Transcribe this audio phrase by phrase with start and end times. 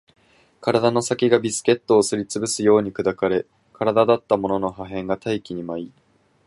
[0.61, 5.91] 体の先がビスケットをすり潰すように砕かれ、体だったものの破片が大気に舞い